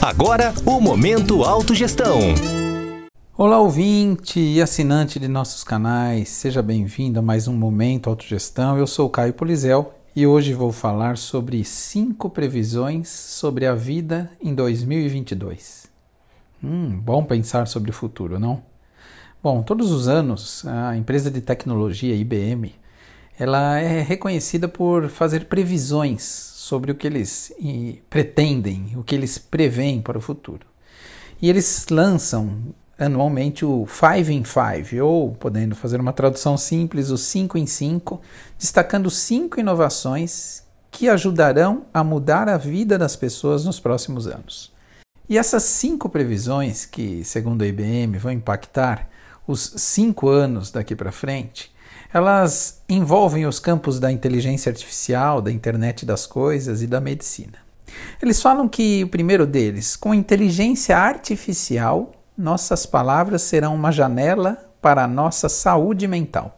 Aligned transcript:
Agora, 0.00 0.52
o 0.66 0.80
Momento 0.80 1.42
Autogestão. 1.42 2.18
Olá, 3.36 3.58
ouvinte 3.58 4.38
e 4.38 4.60
assinante 4.60 5.18
de 5.18 5.26
nossos 5.26 5.64
canais, 5.64 6.28
seja 6.28 6.60
bem-vindo 6.60 7.18
a 7.18 7.22
mais 7.22 7.48
um 7.48 7.56
Momento 7.56 8.10
Autogestão. 8.10 8.76
Eu 8.76 8.86
sou 8.86 9.08
Caio 9.08 9.32
Polizel 9.32 9.94
e 10.14 10.26
hoje 10.26 10.52
vou 10.52 10.70
falar 10.70 11.16
sobre 11.16 11.64
cinco 11.64 12.28
previsões 12.28 13.08
sobre 13.08 13.66
a 13.66 13.74
vida 13.74 14.30
em 14.40 14.54
2022. 14.54 15.86
Hum, 16.62 17.00
bom 17.00 17.24
pensar 17.24 17.66
sobre 17.66 17.90
o 17.90 17.94
futuro, 17.94 18.38
não? 18.38 18.62
Bom, 19.42 19.62
todos 19.62 19.90
os 19.90 20.08
anos 20.08 20.64
a 20.66 20.96
empresa 20.96 21.30
de 21.30 21.40
tecnologia 21.40 22.14
IBM 22.14 22.74
ela 23.38 23.78
é 23.78 24.00
reconhecida 24.00 24.68
por 24.68 25.08
fazer 25.08 25.46
previsões 25.46 26.22
sobre 26.22 26.92
o 26.92 26.94
que 26.94 27.06
eles 27.06 27.52
pretendem, 28.08 28.92
o 28.96 29.02
que 29.02 29.14
eles 29.14 29.38
preveem 29.38 30.00
para 30.00 30.18
o 30.18 30.20
futuro. 30.20 30.66
E 31.42 31.50
eles 31.50 31.86
lançam 31.90 32.74
anualmente 32.98 33.64
o 33.64 33.86
5 33.86 34.30
in 34.30 34.44
5, 34.44 35.04
ou 35.04 35.34
podendo 35.34 35.74
fazer 35.74 36.00
uma 36.00 36.12
tradução 36.12 36.56
simples, 36.56 37.10
o 37.10 37.18
5 37.18 37.58
em 37.58 37.66
5, 37.66 38.20
destacando 38.56 39.10
cinco 39.10 39.58
inovações 39.58 40.62
que 40.90 41.08
ajudarão 41.08 41.86
a 41.92 42.04
mudar 42.04 42.48
a 42.48 42.56
vida 42.56 42.96
das 42.96 43.16
pessoas 43.16 43.64
nos 43.64 43.80
próximos 43.80 44.28
anos. 44.28 44.72
E 45.28 45.36
essas 45.36 45.64
cinco 45.64 46.08
previsões, 46.08 46.86
que 46.86 47.24
segundo 47.24 47.62
a 47.62 47.66
IBM 47.66 48.16
vão 48.16 48.30
impactar 48.30 49.08
os 49.46 49.74
cinco 49.76 50.28
anos 50.28 50.70
daqui 50.70 50.94
para 50.94 51.10
frente, 51.10 51.73
elas 52.14 52.80
envolvem 52.88 53.44
os 53.44 53.58
campos 53.58 53.98
da 53.98 54.12
inteligência 54.12 54.70
artificial, 54.70 55.42
da 55.42 55.50
internet 55.50 56.06
das 56.06 56.26
coisas 56.26 56.80
e 56.80 56.86
da 56.86 57.00
medicina. 57.00 57.54
Eles 58.22 58.40
falam 58.40 58.68
que 58.68 59.02
o 59.02 59.08
primeiro 59.08 59.44
deles, 59.44 59.96
com 59.96 60.14
inteligência 60.14 60.96
artificial, 60.96 62.12
nossas 62.38 62.86
palavras 62.86 63.42
serão 63.42 63.74
uma 63.74 63.90
janela 63.90 64.56
para 64.80 65.02
a 65.02 65.08
nossa 65.08 65.48
saúde 65.48 66.06
mental. 66.06 66.56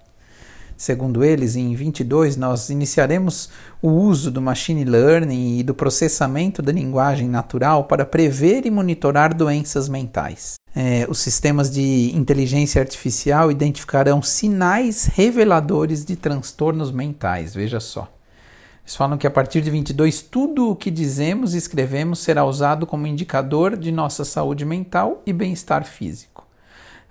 Segundo 0.77 1.25
eles, 1.25 1.57
em 1.57 1.75
22 1.75 2.37
nós 2.37 2.69
iniciaremos 2.69 3.49
o 3.81 3.89
uso 3.89 4.31
do 4.31 4.43
machine 4.43 4.85
learning 4.85 5.59
e 5.61 5.63
do 5.63 5.75
processamento 5.75 6.61
da 6.61 6.71
linguagem 6.71 7.31
natural 7.31 7.85
para 7.85 8.05
prever 8.05 8.67
e 8.67 8.71
monitorar 8.71 9.35
doenças 9.35 9.89
mentais 9.89 10.57
é, 10.79 11.07
os 11.09 11.21
sistemas 11.21 11.71
de 11.71 12.15
inteligência 12.15 12.83
artificial 12.83 13.51
identificarão 13.51 14.21
sinais 14.21 15.07
reveladores 15.07 16.05
de 16.05 16.17
transtornos 16.17 16.93
mentais. 16.93 17.55
Veja 17.55 17.81
só. 17.81 18.13
Eles 18.83 18.95
falam 18.95 19.17
que 19.17 19.27
a 19.27 19.31
partir 19.31 19.63
de 19.63 19.71
22, 19.71 20.21
tudo 20.21 20.71
o 20.71 20.77
que 20.77 20.91
dizemos 20.91 21.55
e 21.55 21.59
escrevemos 21.59 22.19
será 22.19 22.45
usado 22.45 22.87
como 22.87 23.07
indicador 23.07 23.75
de 23.75 23.91
nossa 23.91 24.23
saúde 24.23 24.67
mental 24.67 25.23
e 25.25 25.33
bem-estar 25.33 25.83
físico. 25.83 26.47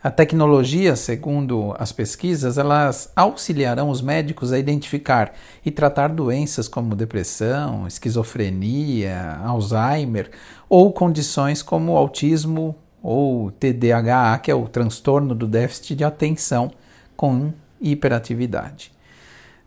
A 0.02 0.12
tecnologia, 0.12 0.96
segundo 0.96 1.74
as 1.80 1.92
pesquisas, 1.92 2.60
elas 2.60 3.12
auxiliarão 3.16 3.90
os 3.90 4.00
médicos 4.00 4.54
a 4.54 4.60
identificar 4.60 5.34
e 5.66 5.72
tratar 5.72 6.10
doenças 6.10 6.68
como 6.68 6.96
depressão, 6.96 7.88
esquizofrenia, 7.88 9.40
Alzheimer 9.44 10.30
ou 10.70 10.94
condições 10.94 11.64
como 11.64 11.98
autismo, 11.98 12.76
ou 13.06 13.52
TDAH, 13.52 14.40
que 14.40 14.50
é 14.50 14.56
o 14.56 14.68
transtorno 14.68 15.36
do 15.36 15.46
déficit 15.46 15.96
de 15.96 16.04
atenção 16.04 16.72
com 17.16 17.54
hiperatividade. 17.80 18.92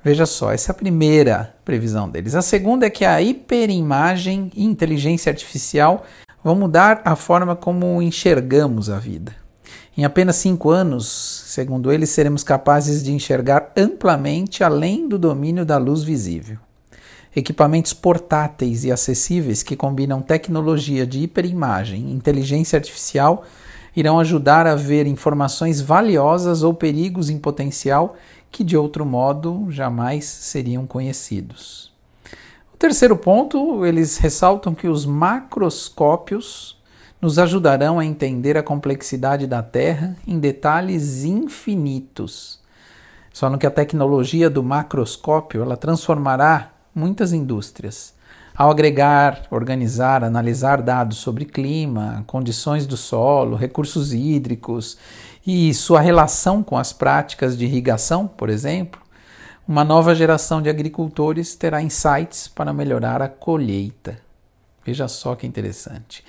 Veja 0.03 0.27
só, 0.27 0.51
essa 0.53 0.71
é 0.71 0.73
a 0.73 0.77
primeira 0.77 1.55
previsão 1.65 2.09
deles. 2.09 2.35
A 2.35 2.43
segunda 2.43 2.87
é 2.87 2.91
que 2.91 3.05
a 3.05 3.23
hiperimagem 3.23 4.51
e 4.57 4.65
inteligência 4.65 5.31
artificial 5.31 6.05
vão 6.43 6.57
mudar 6.57 7.01
a 7.05 7.15
forma 7.15 7.55
como 7.55 8.03
enxergamos 8.03 8.91
a 8.91 8.99
vida. 8.99 9.33
Em 9.97 10.05
apenas 10.05 10.37
cinco 10.37 10.71
anos, 10.71 11.07
segundo 11.47 11.93
eles, 11.93 12.11
seremos 12.11 12.43
capazes 12.43 13.05
de 13.05 13.13
enxergar 13.13 13.73
amplamente 13.77 14.65
além 14.65 15.09
do 15.09 15.19
domínio 15.19 15.65
da 15.65 15.79
luz 15.79 16.03
visível. 16.03 16.59
Equipamentos 17.35 17.93
portáteis 17.93 18.85
e 18.85 18.93
acessíveis 18.93 19.63
que 19.63 19.77
combinam 19.77 20.23
tecnologia 20.23 21.07
de 21.07 21.21
hiperimagem 21.21 22.09
e 22.09 22.13
inteligência 22.13 22.77
artificial 22.77 23.45
irão 23.95 24.19
ajudar 24.19 24.67
a 24.67 24.75
ver 24.75 25.07
informações 25.07 25.81
valiosas 25.81 26.63
ou 26.63 26.73
perigos 26.73 27.29
em 27.31 27.39
potencial 27.39 28.17
que 28.51 28.65
de 28.65 28.77
outro 28.77 29.05
modo 29.05 29.67
jamais 29.71 30.25
seriam 30.25 30.87
conhecidos. 30.87 31.93
O 32.73 32.77
terceiro 32.79 33.17
ponto, 33.17 33.85
eles 33.85 34.19
ressaltam 34.19 34.75
que 34.75 34.89
os 34.89 35.05
macroscópios 35.05 36.79
nos 37.21 37.39
ajudarão 37.39 37.99
a 37.99 38.05
entender 38.05 38.57
a 38.57 38.63
complexidade 38.63 39.47
da 39.47 39.63
Terra 39.63 40.17
em 40.27 40.39
detalhes 40.39 41.25
infinitos. 41.25 42.61
Só 43.33 43.51
no 43.51 43.59
que 43.59 43.67
a 43.67 43.71
tecnologia 43.71 44.49
do 44.49 44.63
macroscópio 44.63 45.63
ela 45.63 45.77
transformará 45.77 46.73
muitas 46.99 47.33
indústrias. 47.33 48.13
Ao 48.57 48.71
agregar, 48.71 49.45
organizar, 49.53 50.25
analisar 50.25 50.83
dados 50.83 51.19
sobre 51.19 51.45
clima, 51.45 52.25
condições 52.27 52.87
do 52.87 52.97
solo, 52.97 53.55
recursos 53.55 54.13
hídricos 54.13 54.99
e 55.47 55.73
sua 55.73 56.01
relação 56.01 56.61
com 56.61 56.77
as 56.77 56.93
práticas 56.93 57.57
de 57.57 57.65
irrigação, 57.65 58.27
por 58.27 58.51
exemplo, 58.51 59.01
uma 59.67 59.85
nova 59.85 60.13
geração 60.13 60.61
de 60.61 60.69
agricultores 60.69 61.55
terá 61.55 61.81
insights 61.81 62.49
para 62.49 62.73
melhorar 62.73 63.23
a 63.23 63.29
colheita. 63.29 64.19
Veja 64.85 65.07
só 65.07 65.37
que 65.37 65.47
interessante. 65.47 66.25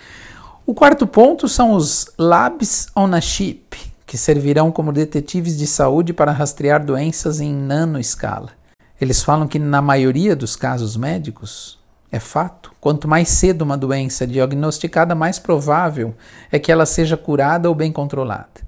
O 0.67 0.73
quarto 0.75 1.07
ponto 1.07 1.47
são 1.47 1.73
os 1.73 2.11
Labs 2.15 2.89
on 2.95 3.11
a 3.15 3.21
Chip, 3.21 3.75
que 4.05 4.17
servirão 4.17 4.71
como 4.71 4.91
detetives 4.91 5.57
de 5.57 5.65
saúde 5.65 6.13
para 6.13 6.31
rastrear 6.31 6.85
doenças 6.85 7.39
em 7.39 7.51
nanoescala. 7.51 8.58
Eles 8.99 9.23
falam 9.23 9.47
que 9.47 9.57
na 9.57 9.81
maioria 9.81 10.35
dos 10.35 10.55
casos 10.55 10.97
médicos, 10.97 11.79
é 12.11 12.19
fato, 12.19 12.71
quanto 12.81 13.07
mais 13.07 13.29
cedo 13.29 13.61
uma 13.61 13.77
doença 13.77 14.23
é 14.23 14.27
diagnosticada, 14.27 15.13
mais 15.13 15.37
provável 15.37 16.15
é 16.51 16.57
que 16.57 16.71
ela 16.71 16.85
seja 16.85 17.15
curada 17.15 17.69
ou 17.69 17.75
bem 17.75 17.91
controlada. 17.91 18.67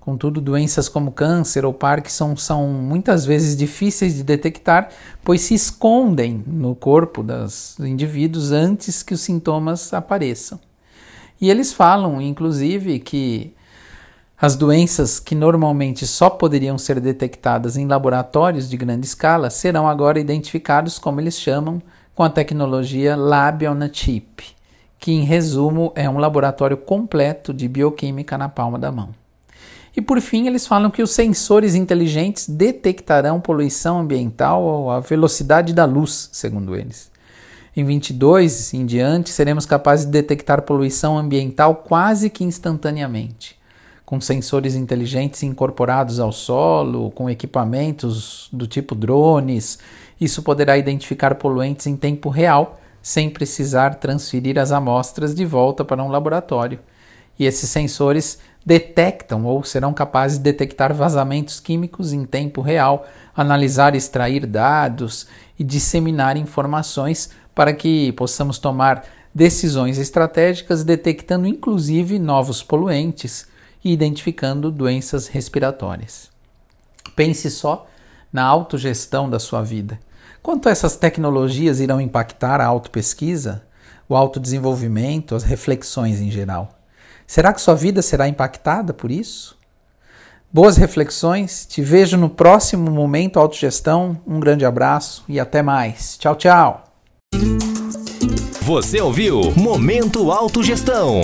Contudo, 0.00 0.40
doenças 0.40 0.88
como 0.88 1.10
câncer 1.10 1.64
ou 1.64 1.74
Parkinson 1.74 2.36
são 2.36 2.68
muitas 2.68 3.26
vezes 3.26 3.56
difíceis 3.56 4.14
de 4.14 4.22
detectar, 4.22 4.88
pois 5.24 5.40
se 5.40 5.52
escondem 5.52 6.44
no 6.46 6.76
corpo 6.76 7.24
dos 7.24 7.76
indivíduos 7.80 8.52
antes 8.52 9.02
que 9.02 9.14
os 9.14 9.20
sintomas 9.20 9.92
apareçam. 9.92 10.60
E 11.40 11.50
eles 11.50 11.72
falam, 11.72 12.22
inclusive, 12.22 13.00
que 13.00 13.52
as 14.38 14.54
doenças 14.54 15.18
que 15.18 15.34
normalmente 15.34 16.06
só 16.06 16.28
poderiam 16.28 16.76
ser 16.76 17.00
detectadas 17.00 17.78
em 17.78 17.86
laboratórios 17.86 18.68
de 18.68 18.76
grande 18.76 19.06
escala 19.06 19.48
serão 19.48 19.88
agora 19.88 20.20
identificados, 20.20 20.98
como 20.98 21.22
eles 21.22 21.40
chamam, 21.40 21.80
com 22.14 22.22
a 22.22 22.28
tecnologia 22.28 23.16
Lab 23.16 23.66
on 23.66 23.82
a 23.82 23.88
Chip, 23.90 24.44
que 24.98 25.10
em 25.10 25.22
resumo 25.22 25.90
é 25.94 26.08
um 26.08 26.18
laboratório 26.18 26.76
completo 26.76 27.54
de 27.54 27.66
bioquímica 27.66 28.36
na 28.36 28.46
palma 28.46 28.78
da 28.78 28.92
mão. 28.92 29.08
E 29.96 30.02
por 30.02 30.20
fim, 30.20 30.46
eles 30.46 30.66
falam 30.66 30.90
que 30.90 31.02
os 31.02 31.12
sensores 31.12 31.74
inteligentes 31.74 32.46
detectarão 32.46 33.40
poluição 33.40 34.00
ambiental 34.00 34.62
ou 34.62 34.90
a 34.90 35.00
velocidade 35.00 35.72
da 35.72 35.86
luz, 35.86 36.28
segundo 36.30 36.76
eles. 36.76 37.10
Em 37.74 37.82
22 37.82 38.74
em 38.74 38.84
diante, 38.84 39.30
seremos 39.30 39.64
capazes 39.64 40.04
de 40.04 40.12
detectar 40.12 40.60
poluição 40.60 41.16
ambiental 41.16 41.76
quase 41.76 42.28
que 42.28 42.44
instantaneamente 42.44 43.55
com 44.06 44.20
sensores 44.20 44.76
inteligentes 44.76 45.42
incorporados 45.42 46.20
ao 46.20 46.30
solo, 46.30 47.10
com 47.10 47.28
equipamentos 47.28 48.48
do 48.52 48.64
tipo 48.64 48.94
drones. 48.94 49.80
Isso 50.20 50.44
poderá 50.44 50.78
identificar 50.78 51.34
poluentes 51.34 51.88
em 51.88 51.96
tempo 51.96 52.28
real, 52.28 52.78
sem 53.02 53.28
precisar 53.28 53.96
transferir 53.96 54.60
as 54.60 54.70
amostras 54.70 55.34
de 55.34 55.44
volta 55.44 55.84
para 55.84 56.02
um 56.02 56.08
laboratório. 56.08 56.78
E 57.36 57.44
esses 57.44 57.68
sensores 57.68 58.38
detectam 58.64 59.44
ou 59.44 59.64
serão 59.64 59.92
capazes 59.92 60.38
de 60.38 60.44
detectar 60.44 60.94
vazamentos 60.94 61.58
químicos 61.58 62.12
em 62.12 62.24
tempo 62.24 62.60
real, 62.60 63.04
analisar 63.36 63.96
e 63.96 63.98
extrair 63.98 64.46
dados 64.46 65.26
e 65.58 65.64
disseminar 65.64 66.36
informações 66.36 67.30
para 67.52 67.72
que 67.72 68.12
possamos 68.12 68.56
tomar 68.58 69.04
decisões 69.34 69.98
estratégicas, 69.98 70.84
detectando 70.84 71.48
inclusive 71.48 72.20
novos 72.20 72.62
poluentes 72.62 73.48
e 73.86 73.92
identificando 73.92 74.68
doenças 74.68 75.28
respiratórias. 75.28 76.28
Pense 77.14 77.48
só 77.48 77.86
na 78.32 78.42
autogestão 78.42 79.30
da 79.30 79.38
sua 79.38 79.62
vida. 79.62 80.00
Quanto 80.42 80.68
essas 80.68 80.96
tecnologias 80.96 81.78
irão 81.78 82.00
impactar 82.00 82.60
a 82.60 82.66
autopesquisa, 82.66 83.62
o 84.08 84.16
autodesenvolvimento, 84.16 85.36
as 85.36 85.44
reflexões 85.44 86.20
em 86.20 86.32
geral? 86.32 86.76
Será 87.28 87.52
que 87.52 87.60
sua 87.60 87.76
vida 87.76 88.02
será 88.02 88.26
impactada 88.26 88.92
por 88.92 89.08
isso? 89.08 89.56
Boas 90.52 90.76
reflexões, 90.76 91.64
te 91.64 91.80
vejo 91.80 92.16
no 92.16 92.28
próximo 92.28 92.90
Momento 92.90 93.38
Autogestão. 93.38 94.20
Um 94.26 94.40
grande 94.40 94.64
abraço 94.64 95.22
e 95.28 95.38
até 95.38 95.62
mais. 95.62 96.18
Tchau, 96.18 96.34
tchau! 96.34 96.84
Você 98.62 99.00
ouviu 99.00 99.52
Momento 99.52 100.32
Autogestão. 100.32 101.20